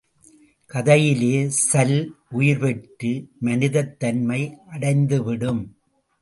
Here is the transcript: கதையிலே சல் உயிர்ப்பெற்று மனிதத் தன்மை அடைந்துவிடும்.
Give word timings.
கதையிலே 0.71 1.35
சல் 1.47 1.93
உயிர்ப்பெற்று 2.31 3.11
மனிதத் 3.39 3.93
தன்மை 3.99 4.41
அடைந்துவிடும். 4.71 5.61